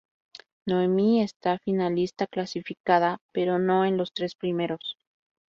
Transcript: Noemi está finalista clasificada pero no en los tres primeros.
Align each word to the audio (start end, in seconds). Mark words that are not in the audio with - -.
Noemi 0.65 1.21
está 1.21 1.59
finalista 1.59 2.25
clasificada 2.25 3.19
pero 3.31 3.59
no 3.59 3.85
en 3.85 3.97
los 3.97 4.11
tres 4.13 4.33
primeros. 4.33 4.97